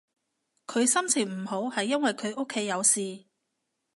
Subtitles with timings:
[0.65, 3.25] 佢心情唔好係因為佢屋企有事